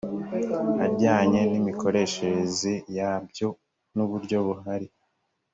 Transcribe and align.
ajyanye 0.85 1.41
n 1.51 1.53
imikoreshereze 1.59 2.73
yabyo 2.97 3.47
n 3.95 3.97
uburyo 4.05 4.37
buhari 4.47 4.87